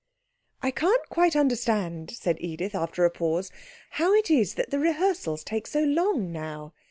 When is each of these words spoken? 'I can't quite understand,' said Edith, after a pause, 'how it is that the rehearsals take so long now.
'I 0.63 0.71
can't 0.71 1.09
quite 1.09 1.35
understand,' 1.35 2.09
said 2.09 2.37
Edith, 2.41 2.73
after 2.73 3.05
a 3.05 3.11
pause, 3.11 3.51
'how 3.91 4.15
it 4.15 4.31
is 4.31 4.55
that 4.55 4.71
the 4.71 4.79
rehearsals 4.79 5.43
take 5.43 5.67
so 5.67 5.83
long 5.83 6.31
now. 6.31 6.73